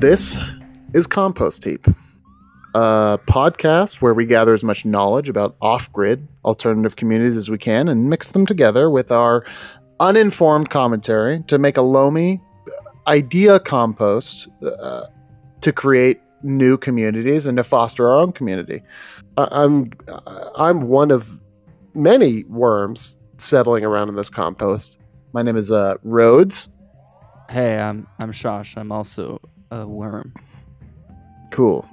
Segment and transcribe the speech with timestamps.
[0.00, 0.38] This
[0.94, 1.86] is Compost Heap,
[2.74, 7.58] a podcast where we gather as much knowledge about off grid alternative communities as we
[7.58, 9.44] can and mix them together with our
[10.00, 12.40] uninformed commentary to make a loamy
[13.06, 15.06] idea compost uh,
[15.60, 18.82] to create new communities and to foster our own community.
[19.36, 19.90] I- I'm
[20.56, 21.42] I'm one of
[21.94, 24.98] many worms settling around in this compost.
[25.34, 26.68] My name is uh, Rhodes.
[27.50, 28.78] Hey, I'm I'm Shosh.
[28.78, 30.32] I'm also a worm.
[31.50, 31.88] Cool.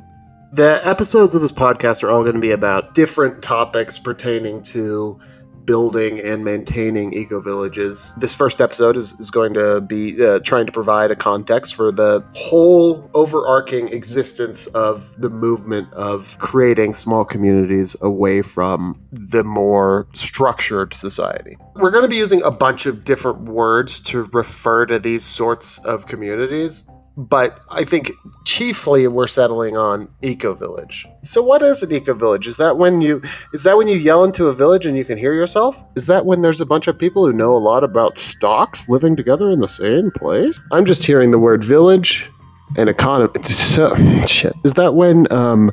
[0.53, 5.19] The episodes of this podcast are all going to be about different topics pertaining to
[5.67, 8.13] building and maintaining eco villages.
[8.17, 11.91] This first episode is, is going to be uh, trying to provide a context for
[11.91, 20.07] the whole overarching existence of the movement of creating small communities away from the more
[20.13, 21.57] structured society.
[21.75, 25.83] We're going to be using a bunch of different words to refer to these sorts
[25.83, 26.85] of communities
[27.17, 28.11] but I think
[28.45, 31.07] chiefly we're settling on eco village.
[31.23, 32.47] So what is an eco village?
[32.47, 35.17] Is that when you is that when you yell into a village and you can
[35.17, 35.83] hear yourself?
[35.95, 39.15] Is that when there's a bunch of people who know a lot about stocks living
[39.15, 40.59] together in the same place?
[40.71, 42.29] I'm just hearing the word village
[42.77, 43.43] and economy.
[43.43, 43.95] So,
[44.27, 44.53] shit.
[44.63, 45.71] Is that when um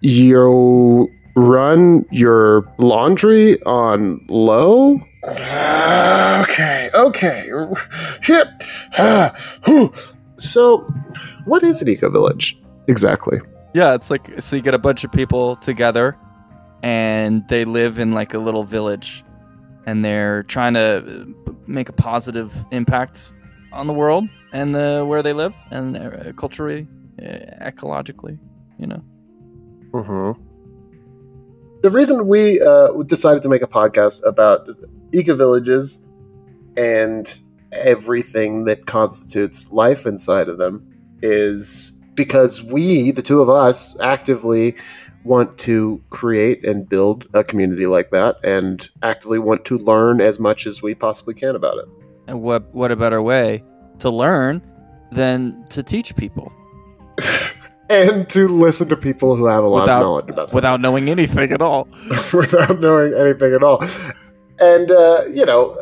[0.00, 5.00] you run your laundry on low?
[5.24, 7.50] Okay, okay.
[8.22, 8.48] Hit.
[10.36, 10.86] So,
[11.44, 13.40] what is an eco village exactly?
[13.74, 16.16] Yeah, it's like so you get a bunch of people together,
[16.82, 19.24] and they live in like a little village,
[19.86, 21.34] and they're trying to
[21.66, 23.32] make a positive impact
[23.72, 26.86] on the world and the where they live and uh, culturally,
[27.20, 28.38] uh, ecologically,
[28.78, 29.02] you know.
[29.92, 30.40] Mm-hmm.
[31.82, 34.68] The reason we uh, decided to make a podcast about
[35.12, 36.04] eco villages
[36.76, 37.26] and
[37.74, 40.86] everything that constitutes life inside of them
[41.22, 44.76] is because we, the two of us, actively
[45.24, 50.38] want to create and build a community like that and actively want to learn as
[50.38, 51.86] much as we possibly can about it.
[52.26, 53.62] And what what a better way
[54.00, 54.62] to learn
[55.12, 56.52] than to teach people
[57.90, 61.08] and to listen to people who have a lot Without- of knowledge about without knowing
[61.08, 61.88] anything at all.
[62.32, 63.82] without knowing anything at all.
[64.60, 65.74] And uh, you know,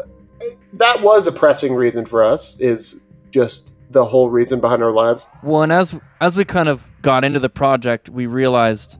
[0.74, 2.58] that was a pressing reason for us.
[2.60, 3.00] Is
[3.30, 5.26] just the whole reason behind our lives.
[5.42, 8.98] Well, and as as we kind of got into the project, we realized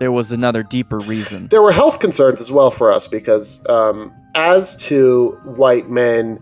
[0.00, 1.48] there was another deeper reason.
[1.48, 6.40] There were health concerns as well for us because, um, as to white men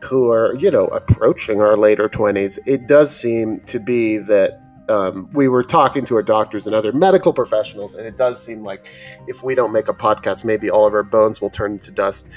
[0.00, 4.60] who are you know approaching our later twenties, it does seem to be that.
[4.88, 8.62] Um, we were talking to our doctors and other medical professionals, and it does seem
[8.62, 8.86] like
[9.26, 12.28] if we don't make a podcast, maybe all of our bones will turn into dust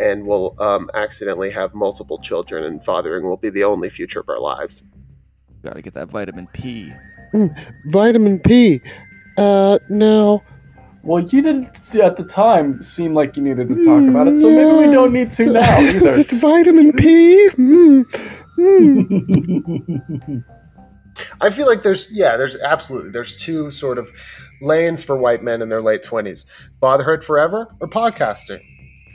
[0.00, 4.28] and we'll um, accidentally have multiple children, and fathering will be the only future of
[4.28, 4.82] our lives.
[5.62, 6.92] Got to get that vitamin P.
[7.86, 8.80] Vitamin P.
[9.36, 10.42] Uh, no.
[11.02, 14.50] Well, you didn't at the time seem like you needed to talk about it, so
[14.50, 16.14] maybe we don't need to now either.
[16.14, 17.50] Just vitamin P.
[17.50, 18.04] Mm.
[18.58, 20.44] Mm.
[21.40, 24.10] I feel like there's yeah, there's absolutely there's two sort of
[24.60, 26.46] lanes for white men in their late twenties:
[26.80, 28.60] fatherhood forever or podcasting.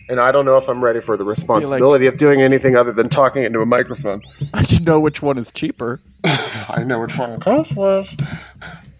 [0.08, 3.10] And I don't know if I'm ready for the responsibility of doing anything other than
[3.10, 4.22] talking into a microphone.
[4.54, 6.00] I should know which one is cheaper.
[6.70, 8.16] I know which one costs less.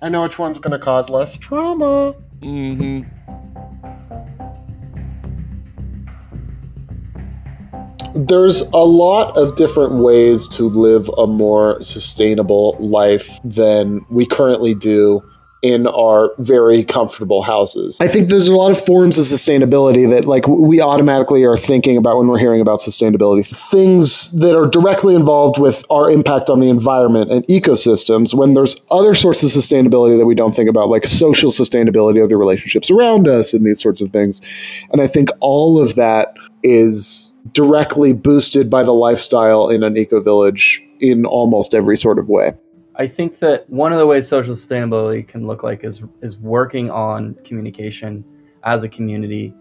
[0.02, 2.14] I know which one's going to cause less trauma.
[2.42, 3.04] hmm
[8.16, 14.74] There's a lot of different ways to live a more sustainable life than we currently
[14.74, 15.22] do
[15.66, 18.00] in our very comfortable houses.
[18.00, 21.98] I think there's a lot of forms of sustainability that like we automatically are thinking
[21.98, 23.44] about when we're hearing about sustainability.
[23.72, 28.80] Things that are directly involved with our impact on the environment and ecosystems when there's
[28.92, 32.92] other sorts of sustainability that we don't think about like social sustainability of the relationships
[32.92, 34.42] around us and these sorts of things.
[34.92, 40.22] And I think all of that is directly boosted by the lifestyle in an eco
[40.22, 42.54] village in almost every sort of way.
[42.96, 46.90] I think that one of the ways social sustainability can look like is is working
[46.90, 48.24] on communication
[48.64, 49.54] as a community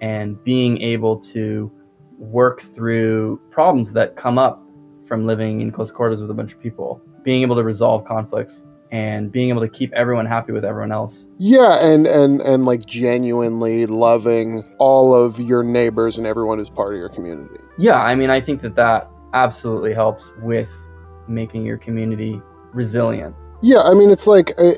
[0.00, 1.70] and being able to
[2.18, 4.62] work through problems that come up
[5.06, 8.66] from living in close quarters with a bunch of people, being able to resolve conflicts
[8.92, 11.26] and being able to keep everyone happy with everyone else.
[11.38, 16.92] Yeah, and and and like genuinely loving all of your neighbors and everyone who's part
[16.92, 17.58] of your community.
[17.78, 20.70] Yeah, I mean, I think that that absolutely helps with
[21.26, 22.40] making your community
[22.74, 23.34] resilient.
[23.62, 24.74] Yeah, I mean it's like uh,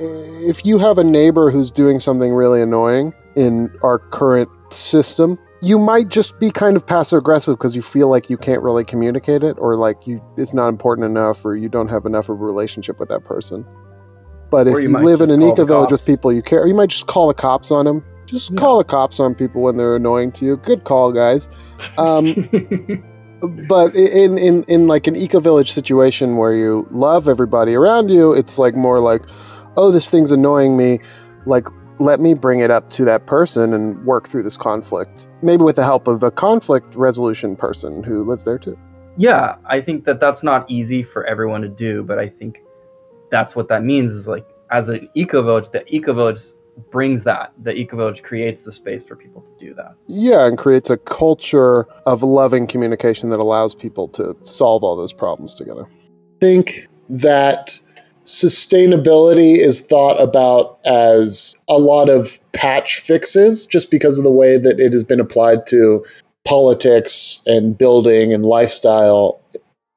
[0.47, 5.79] if you have a neighbor who's doing something really annoying in our current system, you
[5.79, 9.43] might just be kind of passive aggressive because you feel like you can't really communicate
[9.43, 12.45] it or like you it's not important enough or you don't have enough of a
[12.45, 13.67] relationship with that person.
[14.55, 16.75] But Or if you you, live in an eco village with people you care, you
[16.75, 18.05] might just call the cops on them.
[18.25, 18.57] Just Yeah.
[18.57, 20.57] call the cops on people when they're annoying to you.
[20.59, 21.49] Good call, guys.
[21.99, 22.49] Um,
[23.69, 28.33] but in in in like an eco village situation where you love everybody around you
[28.33, 29.23] it's like more like
[29.77, 30.99] oh this thing's annoying me
[31.45, 31.69] like
[31.99, 35.77] let me bring it up to that person and work through this conflict maybe with
[35.77, 38.79] the help of a conflict resolution person who lives there too
[39.17, 42.63] yeah, I think that that's not easy for everyone to do, but I think
[43.35, 46.41] that's what that means is like as an eco village, the eco village
[46.91, 47.53] brings that.
[47.63, 49.95] The eco village creates the space for people to do that.
[50.07, 55.13] yeah and creates a culture of loving communication that allows people to solve all those
[55.13, 57.79] problems together I think that
[58.25, 64.57] sustainability is thought about as a lot of patch fixes just because of the way
[64.57, 66.05] that it has been applied to
[66.45, 69.41] politics and building and lifestyle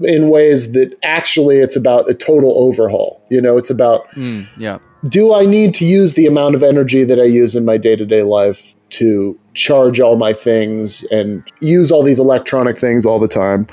[0.02, 3.24] in ways that actually it's about a total overhaul.
[3.30, 4.78] You know, it's about Mm, yeah.
[5.10, 7.96] do I need to use the amount of energy that I use in my day
[7.96, 13.20] to day life to charge all my things and use all these electronic things all
[13.20, 13.68] the time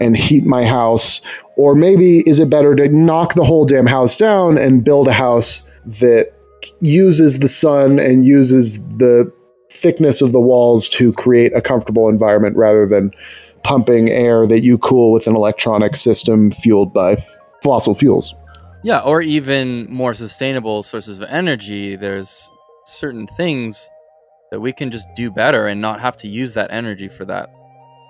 [0.00, 1.22] and heat my house?
[1.56, 5.12] Or maybe is it better to knock the whole damn house down and build a
[5.12, 6.32] house that
[6.80, 9.32] uses the sun and uses the
[9.70, 13.10] thickness of the walls to create a comfortable environment rather than
[13.64, 17.24] pumping air that you cool with an electronic system fueled by
[17.62, 18.34] fossil fuels?
[18.82, 21.96] Yeah, or even more sustainable sources of energy.
[21.96, 22.50] There's
[22.84, 23.90] certain things
[24.50, 27.50] that we can just do better and not have to use that energy for that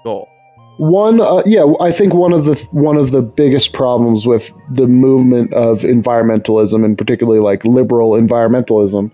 [0.04, 0.28] goal.
[0.76, 4.88] One, uh, yeah, I think one of the one of the biggest problems with the
[4.88, 9.12] movement of environmentalism, and particularly like liberal environmentalism,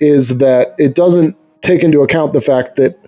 [0.00, 2.98] is that it doesn't take into account the fact that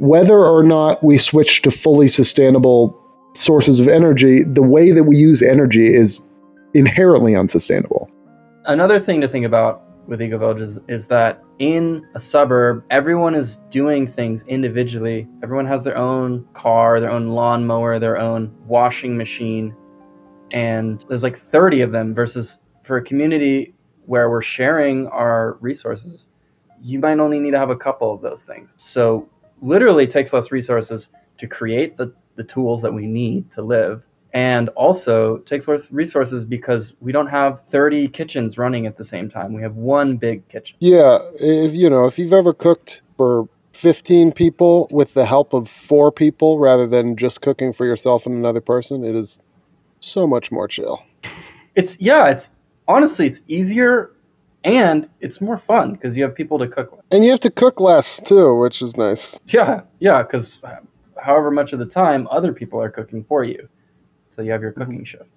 [0.00, 2.98] whether or not we switch to fully sustainable
[3.34, 6.22] sources of energy, the way that we use energy is
[6.72, 8.10] inherently unsustainable.
[8.64, 13.58] Another thing to think about with eco villages is that in a suburb, everyone is
[13.68, 15.28] doing things individually.
[15.42, 19.76] Everyone has their own car, their own lawnmower, their own washing machine,
[20.54, 23.74] and there's like 30 of them versus for a community
[24.06, 26.28] where we're sharing our resources,
[26.80, 28.74] you might only need to have a couple of those things.
[28.78, 29.28] So
[29.60, 31.08] literally takes less resources
[31.38, 34.02] to create the, the tools that we need to live
[34.32, 39.28] and also takes less resources because we don't have 30 kitchens running at the same
[39.28, 39.52] time.
[39.52, 40.76] We have one big kitchen.
[40.80, 45.68] Yeah, if you know, if you've ever cooked for 15 people with the help of
[45.68, 49.38] four people rather than just cooking for yourself and another person, it is
[50.00, 51.02] so much more chill.
[51.74, 52.50] It's yeah, it's
[52.86, 54.12] honestly it's easier
[54.64, 57.04] and it's more fun because you have people to cook with.
[57.10, 59.38] And you have to cook less too, which is nice.
[59.48, 60.86] Yeah, yeah, because um,
[61.22, 63.68] however much of the time other people are cooking for you,
[64.30, 64.82] so you have your mm-hmm.
[64.82, 65.30] cooking shift.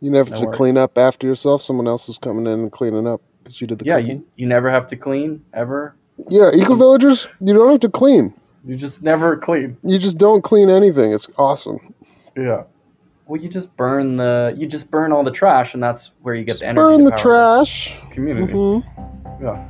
[0.00, 0.56] You never No have to worries.
[0.56, 1.62] clean up after yourself.
[1.62, 4.18] Someone else is coming in and cleaning up because you did the Yeah, cooking.
[4.18, 5.94] you, you never have to clean ever.
[6.28, 8.34] yeah, eco villagers, you don't have to clean.
[8.66, 9.76] You just never clean.
[9.82, 11.12] You just don't clean anything.
[11.12, 11.94] It's awesome.
[12.36, 12.64] Yeah.
[13.26, 16.44] Well, you just burn the you just burn all the trash, and that's where you
[16.44, 16.82] get the energy.
[16.82, 17.96] Burn to the power trash.
[18.08, 18.52] the community.
[18.52, 18.84] Mhm.
[19.40, 19.64] Yeah.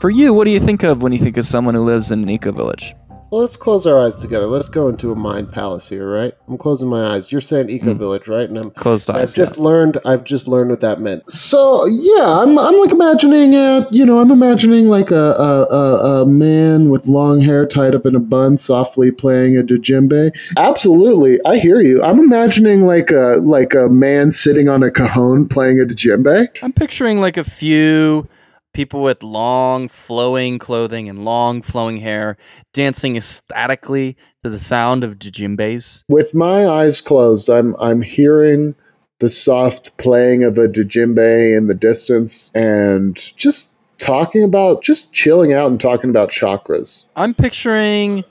[0.00, 2.22] For you, what do you think of when you think of someone who lives in
[2.22, 2.94] an eco village?
[3.32, 4.46] Well, let's close our eyes together.
[4.46, 6.32] Let's go into a mind palace here, right?
[6.46, 7.32] I'm closing my eyes.
[7.32, 7.98] You're saying eco Mm.
[7.98, 8.48] village, right?
[8.48, 9.16] And I'm Closed eyes.
[9.16, 9.34] I've eyes.
[9.34, 9.98] just learned.
[10.04, 11.28] I've just learned what that meant.
[11.28, 12.56] So yeah, I'm.
[12.56, 13.56] I'm like imagining.
[13.56, 17.96] Uh, you know, I'm imagining like a, a a a man with long hair tied
[17.96, 20.30] up in a bun, softly playing a djembe.
[20.56, 22.00] Absolutely, I hear you.
[22.04, 26.48] I'm imagining like a like a man sitting on a cajon playing a djembe.
[26.62, 28.28] I'm picturing like a few
[28.76, 32.36] people with long flowing clothing and long flowing hair
[32.74, 34.14] dancing ecstatically
[34.44, 36.02] to the sound of djembes.
[36.10, 38.74] With my eyes closed, I'm I'm hearing
[39.18, 45.54] the soft playing of a djembe in the distance, and just talking about just chilling
[45.54, 47.06] out and talking about chakras.
[47.16, 48.24] I'm picturing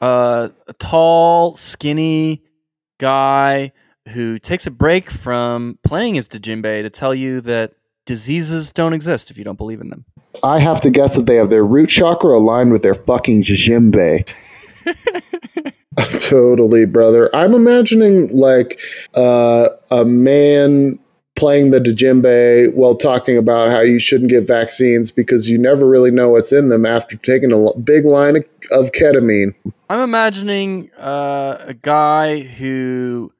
[0.00, 2.42] uh, a tall, skinny
[2.98, 3.70] guy
[4.08, 9.30] who takes a break from playing his djembe to tell you that diseases don't exist
[9.30, 10.04] if you don't believe in them.
[10.42, 14.32] I have to guess that they have their root chakra aligned with their fucking djembe.
[16.28, 17.34] totally, brother.
[17.34, 18.80] I'm imagining like
[19.14, 20.98] uh, a man
[21.34, 26.10] playing the djembe while talking about how you shouldn't get vaccines because you never really
[26.10, 29.54] know what's in them after taking a big line of, of ketamine.
[29.88, 33.32] I'm imagining uh, a guy who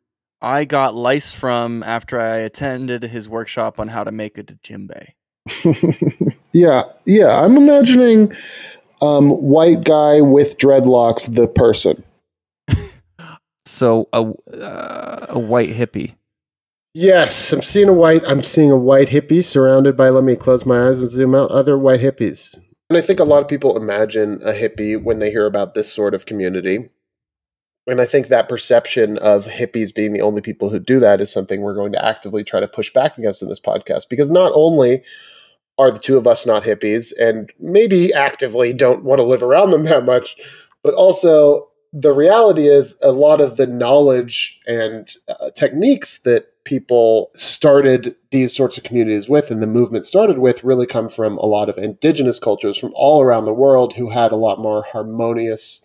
[0.42, 5.12] I got lice from after I attended his workshop on how to make a djembe.
[6.52, 7.44] yeah, yeah.
[7.44, 8.32] I'm imagining
[9.00, 12.02] um, white guy with dreadlocks, the person.
[13.64, 16.14] So a uh, a white hippie.
[16.94, 18.22] Yes, I'm seeing a white.
[18.26, 20.10] I'm seeing a white hippie surrounded by.
[20.10, 21.50] Let me close my eyes and zoom out.
[21.50, 22.54] Other white hippies.
[22.90, 25.90] And I think a lot of people imagine a hippie when they hear about this
[25.90, 26.90] sort of community.
[27.86, 31.32] And I think that perception of hippies being the only people who do that is
[31.32, 34.08] something we're going to actively try to push back against in this podcast.
[34.08, 35.02] Because not only
[35.78, 39.70] are the two of us not hippies and maybe actively don't want to live around
[39.70, 40.36] them that much,
[40.82, 47.30] but also the reality is a lot of the knowledge and uh, techniques that people
[47.34, 51.44] started these sorts of communities with and the movement started with really come from a
[51.44, 55.84] lot of indigenous cultures from all around the world who had a lot more harmonious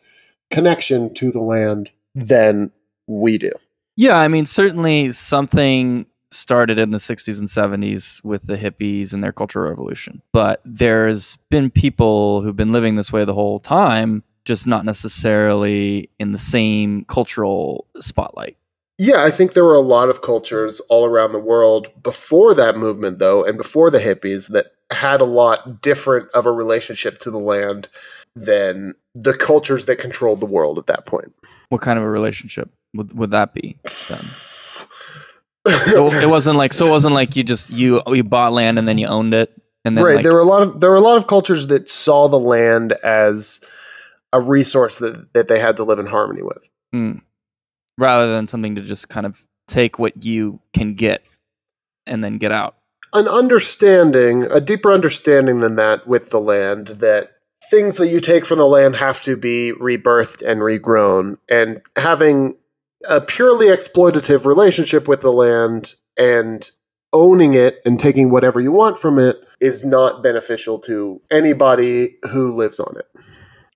[0.51, 2.72] connection to the land than
[3.08, 3.51] we do.
[3.96, 9.24] Yeah, I mean, certainly something started in the 60s and 70s with the hippies and
[9.24, 10.22] their cultural revolution.
[10.34, 16.10] But there's been people who've been living this way the whole time, just not necessarily
[16.20, 18.58] in the same cultural spotlight.
[19.00, 22.77] Yeah, I think there were a lot of cultures all around the world before that
[22.77, 27.32] movement, though, and before the hippies that had a lot different of a relationship to
[27.32, 27.89] the land
[28.46, 31.34] than the cultures that controlled the world at that point.
[31.70, 33.77] What kind of a relationship would, would that be
[34.10, 34.25] then?
[35.91, 38.88] so it wasn't like so it wasn't like you just you you bought land and
[38.88, 39.51] then you owned it
[39.84, 41.67] and then right like, there were a lot of there were a lot of cultures
[41.67, 43.60] that saw the land as
[44.32, 46.63] a resource that that they had to live in harmony with
[46.96, 47.22] mm,
[47.98, 51.22] rather than something to just kind of take what you can get
[52.06, 52.77] and then get out
[53.13, 57.37] an understanding a deeper understanding than that with the land that
[57.70, 62.56] things that you take from the land have to be rebirthed and regrown and having
[63.08, 66.72] a purely exploitative relationship with the land and
[67.14, 72.52] owning it and taking whatever you want from it is not beneficial to anybody who
[72.52, 73.08] lives on it.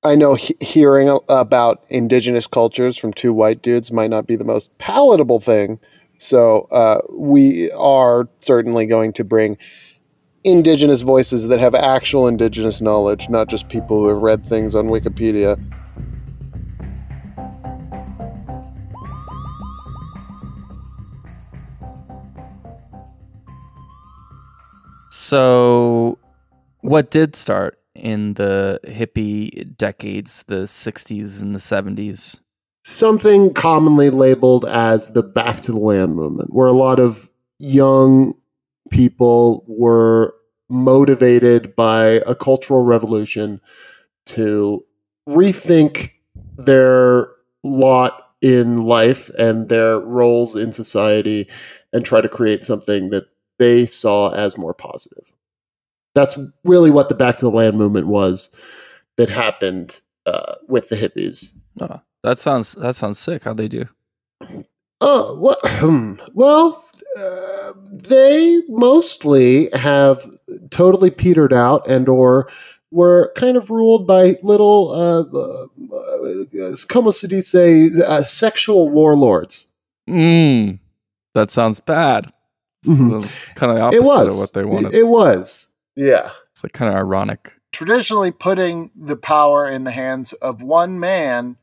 [0.03, 4.43] I know he- hearing about indigenous cultures from two white dudes might not be the
[4.43, 5.79] most palatable thing.
[6.17, 9.57] So uh, we are certainly going to bring
[10.43, 14.87] indigenous voices that have actual indigenous knowledge, not just people who have read things on
[14.87, 15.59] Wikipedia.
[25.09, 26.17] So,
[26.81, 32.39] what did start in the hippie decades, the 60s and the 70s?
[32.83, 37.29] Something commonly labeled as the back to the land movement, where a lot of
[37.59, 38.33] young
[38.91, 40.35] people were
[40.69, 43.59] motivated by a cultural revolution
[44.25, 44.85] to
[45.27, 46.11] rethink
[46.57, 47.29] their
[47.63, 51.49] lot in life and their roles in society
[51.93, 53.25] and try to create something that
[53.59, 55.33] they saw as more positive.
[56.15, 58.49] That's really what the Back to the Land movement was
[59.17, 61.51] that happened uh, with the hippies.
[61.79, 63.43] Oh, that sounds that sounds sick.
[63.43, 63.85] How'd they do?
[64.99, 66.85] Oh well, well
[67.19, 70.23] uh, they mostly have
[70.69, 72.49] totally petered out and or
[72.91, 75.21] were kind of ruled by little, uh,
[75.95, 79.67] uh, como se dice, uh, sexual warlords.
[80.09, 80.79] Mm,
[81.33, 82.31] that sounds bad.
[82.85, 83.21] Mhm.
[83.55, 84.93] Kind of the opposite It was of what they wanted.
[84.93, 85.69] It, it was.
[85.95, 86.31] Yeah.
[86.51, 87.53] it's like kind of ironic.
[87.71, 91.55] traditionally putting the power in the hands of one man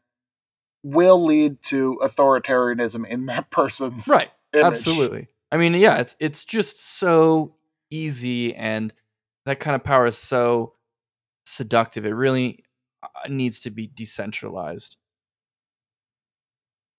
[0.83, 4.31] will lead to authoritarianism in that person's Right.
[4.55, 4.64] image.
[4.67, 5.28] Absolutely.
[5.50, 7.55] I mean, yeah, it's it's just so
[7.90, 8.93] easy, and
[9.47, 10.75] that kind of power is so
[11.47, 12.05] seductive.
[12.05, 12.64] It really
[13.02, 14.97] uh, needs to be decentralized.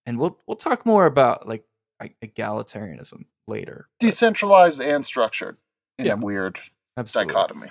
[0.06, 1.64] And we'll we'll talk more about like
[2.24, 3.88] egalitarianism later.
[4.00, 5.58] but- decentralized and structured
[6.00, 6.14] in Yeah.
[6.14, 6.58] a weird
[6.98, 7.34] Absolutely.
[7.34, 7.70] dichotomy.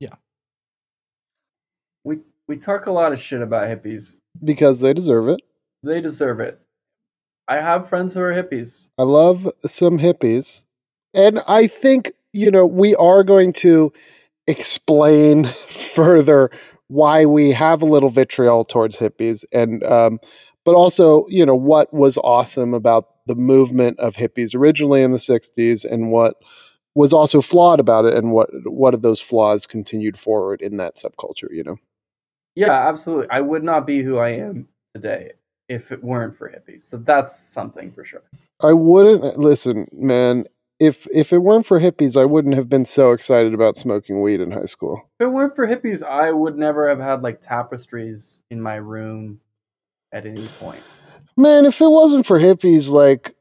[0.00, 0.16] Yeah.
[2.04, 4.16] We we talk a lot of shit about hippies.
[4.44, 5.40] Because they deserve it.
[5.82, 6.60] They deserve it.
[7.48, 8.86] I have friends who are hippies.
[8.98, 10.64] I love some hippies.
[11.14, 13.92] And I think, you know, we are going to
[14.46, 15.44] explain
[15.94, 16.50] further
[16.88, 20.18] why we have a little vitriol towards hippies and um
[20.64, 25.18] but also, you know, what was awesome about the movement of hippies originally in the
[25.18, 26.36] 60s and what
[26.94, 30.96] was also flawed about it and what what of those flaws continued forward in that
[30.96, 31.76] subculture, you know.
[32.54, 33.28] Yeah, absolutely.
[33.30, 35.32] I would not be who I am today
[35.68, 36.82] if it weren't for hippies.
[36.82, 38.22] So that's something for sure.
[38.60, 40.44] I wouldn't listen, man.
[40.78, 44.40] If if it weren't for hippies, I wouldn't have been so excited about smoking weed
[44.40, 45.08] in high school.
[45.18, 49.40] If it weren't for hippies, I would never have had like tapestries in my room
[50.12, 50.82] at any point.
[51.36, 53.34] Man, if it wasn't for hippies, like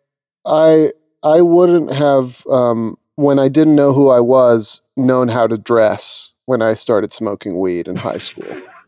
[0.46, 0.92] I
[1.24, 6.34] I wouldn't have um when I didn't know who I was, known how to dress
[6.46, 8.46] when I started smoking weed in high school.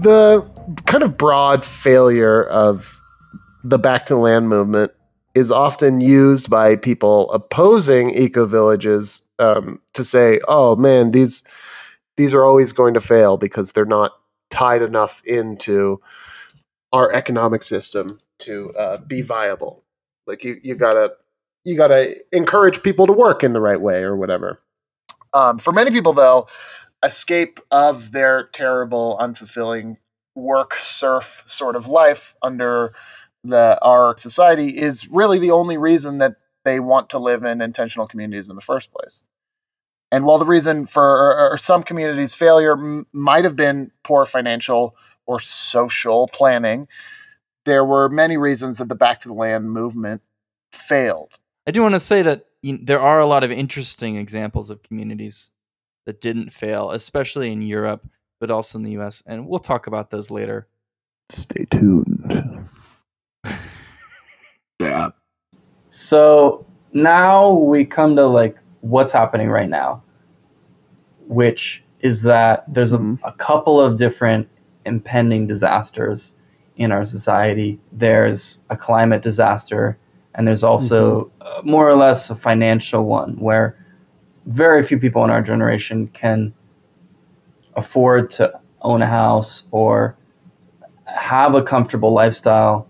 [0.00, 0.46] the
[0.86, 3.00] kind of broad failure of
[3.62, 4.92] the back to land movement
[5.34, 11.42] is often used by people opposing eco villages um, to say, "Oh man, these
[12.16, 14.12] these are always going to fail because they're not
[14.50, 16.00] tied enough into
[16.92, 19.84] our economic system to uh, be viable."
[20.26, 21.12] Like you, you gotta
[21.64, 24.60] you gotta encourage people to work in the right way or whatever.
[25.32, 26.48] Um, for many people, though,
[27.02, 29.96] escape of their terrible, unfulfilling
[30.34, 32.92] work serf sort of life under
[33.42, 38.06] the our society is really the only reason that they want to live in intentional
[38.06, 39.24] communities in the first place.
[40.12, 45.38] And while the reason for some communities' failure m- might have been poor financial or
[45.40, 46.88] social planning,
[47.64, 50.22] there were many reasons that the Back to the Land movement
[50.72, 51.38] failed.
[51.66, 54.70] I do want to say that you know, there are a lot of interesting examples
[54.70, 55.50] of communities
[56.06, 58.06] that didn't fail, especially in Europe,
[58.40, 59.22] but also in the US.
[59.26, 60.66] And we'll talk about those later.
[61.28, 62.68] Stay tuned.
[64.80, 65.10] yeah.
[65.90, 70.02] So now we come to like what's happening right now,
[71.26, 73.24] which is that there's a, mm-hmm.
[73.24, 74.48] a couple of different
[74.86, 76.32] impending disasters
[76.76, 77.78] in our society.
[77.92, 79.98] There's a climate disaster,
[80.34, 81.42] and there's also mm-hmm.
[81.42, 83.76] uh, more or less a financial one where
[84.50, 86.52] very few people in our generation can
[87.76, 88.52] afford to
[88.82, 90.16] own a house or
[91.06, 92.86] have a comfortable lifestyle.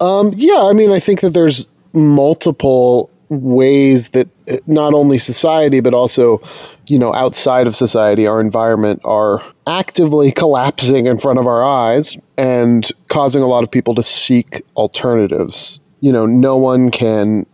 [0.00, 5.80] Um, yeah, I mean, I think that there's multiple ways that uh, not only society
[5.80, 6.40] but also
[6.86, 12.18] you know outside of society our environment are actively collapsing in front of our eyes
[12.36, 17.46] and causing a lot of people to seek alternatives you know no one can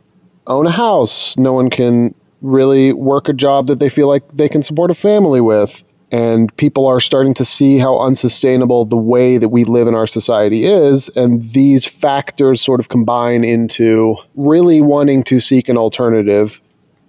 [0.49, 4.49] own a house no one can really work a job that they feel like they
[4.49, 5.83] can support a family with.
[6.13, 10.09] And people are starting to see how unsustainable the way that we live in our
[10.09, 11.09] society is.
[11.11, 16.61] And these factors sort of combine into really wanting to seek an alternative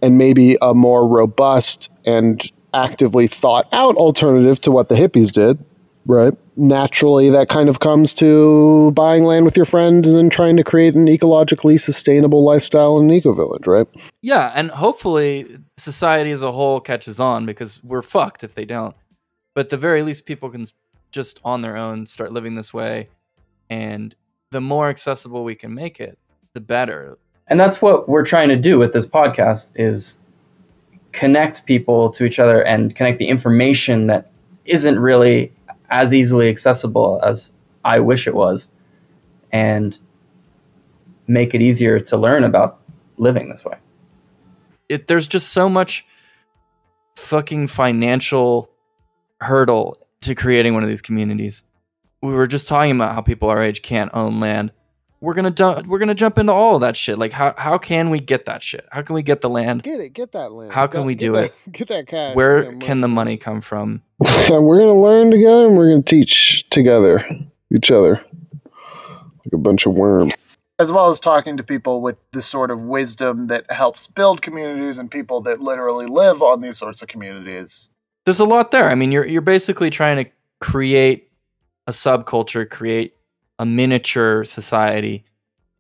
[0.03, 5.57] and maybe a more robust and actively thought out alternative to what the hippies did.
[6.11, 6.33] Right.
[6.57, 10.63] Naturally, that kind of comes to buying land with your friends and then trying to
[10.63, 13.87] create an ecologically sustainable lifestyle in an eco village, right?
[14.21, 14.51] Yeah.
[14.53, 18.93] And hopefully, society as a whole catches on because we're fucked if they don't.
[19.55, 20.65] But at the very least, people can
[21.11, 23.07] just on their own start living this way.
[23.69, 24.13] And
[24.49, 26.19] the more accessible we can make it,
[26.53, 27.17] the better.
[27.47, 30.17] And that's what we're trying to do with this podcast is
[31.13, 34.29] connect people to each other and connect the information that
[34.65, 35.53] isn't really
[35.91, 37.51] as easily accessible as
[37.85, 38.69] I wish it was
[39.51, 39.97] and
[41.27, 42.79] make it easier to learn about
[43.17, 43.77] living this way.
[44.89, 46.05] It, there's just so much
[47.15, 48.69] fucking financial
[49.41, 51.63] hurdle to creating one of these communities.
[52.21, 54.71] We were just talking about how people our age can't own land
[55.21, 57.17] we're gonna du- we're gonna jump into all of that shit.
[57.17, 58.85] Like how how can we get that shit?
[58.91, 59.83] How can we get the land?
[59.83, 60.73] Get it, get that land.
[60.73, 61.53] How can we do that, it?
[61.71, 62.35] Get that cash.
[62.35, 64.01] Where can the money come from?
[64.19, 67.23] we're gonna learn together and we're gonna teach together
[67.73, 68.25] each other
[69.45, 70.33] like a bunch of worms.
[70.79, 74.97] As well as talking to people with the sort of wisdom that helps build communities
[74.97, 77.91] and people that literally live on these sorts of communities.
[78.25, 78.89] There's a lot there.
[78.89, 81.29] I mean, you're you're basically trying to create
[81.85, 83.15] a subculture, create
[83.61, 85.23] a miniature society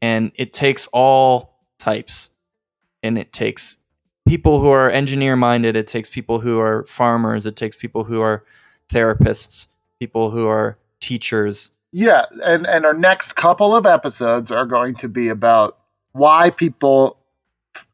[0.03, 2.29] and it takes all types.
[3.01, 3.77] And it takes
[4.27, 8.21] people who are engineer minded it takes people who are farmers it takes people who
[8.21, 8.45] are
[8.87, 9.65] therapists
[9.99, 11.71] people who are teachers.
[11.91, 15.79] Yeah and and our next couple of episodes are going to be about
[16.11, 17.17] why people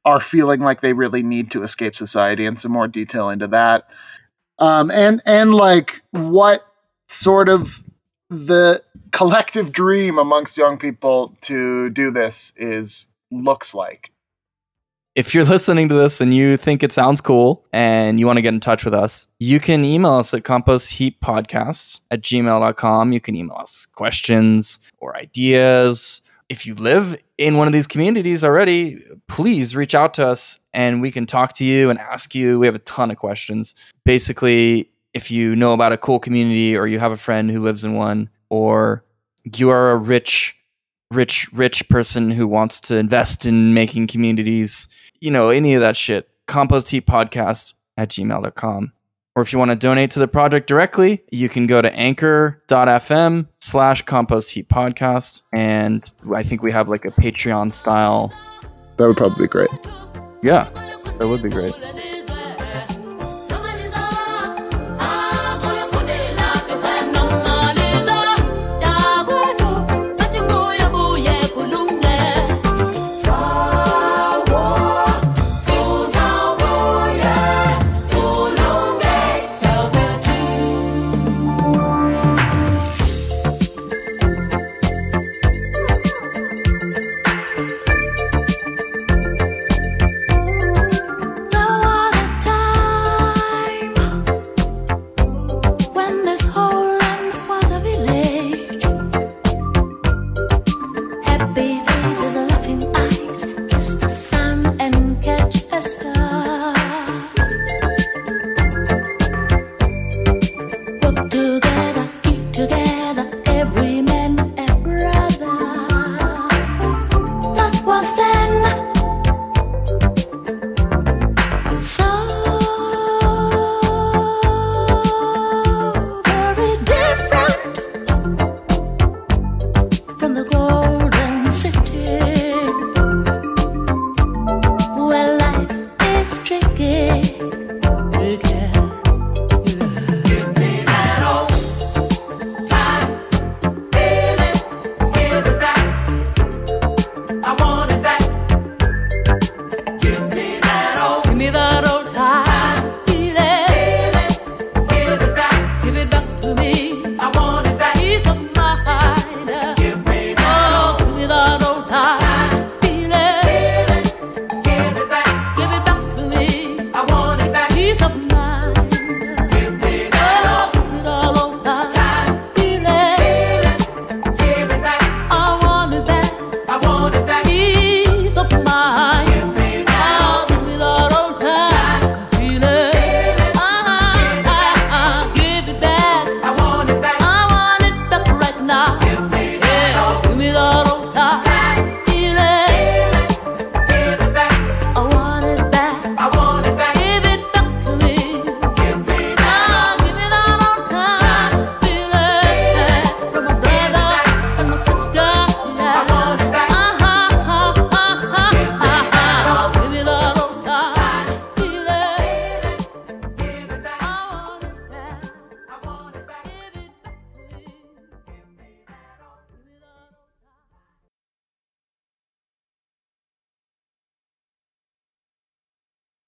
[0.03, 3.89] are feeling like they really need to escape society and some more detail into that.
[4.59, 6.67] Um and and like what
[7.07, 7.81] sort of
[8.29, 8.83] the
[9.17, 14.11] collective dream amongst young people to do this is looks like.
[15.15, 18.43] If you're listening to this and you think it sounds cool and you want to
[18.43, 23.11] get in touch with us, you can email us at compostheappodcast at gmail.com.
[23.11, 26.21] You can email us questions or ideas.
[26.47, 31.01] If you live in one of these communities already, please reach out to us and
[31.01, 32.59] we can talk to you and ask you.
[32.59, 33.73] We have a ton of questions.
[34.05, 37.83] Basically, if you know about a cool community or you have a friend who lives
[37.83, 39.03] in one or
[39.55, 40.55] you are a rich
[41.11, 44.87] rich rich person who wants to invest in making communities
[45.21, 48.93] you know any of that shit compost heap podcast at gmail.com.
[49.35, 53.47] Or if you want to donate to the project directly, you can go to anchor.fm
[53.59, 55.41] slash compost heap podcast.
[55.53, 58.33] And I think we have like a Patreon style.
[58.97, 59.69] That would probably be great.
[60.41, 60.69] Yeah,
[61.19, 61.75] that would be great.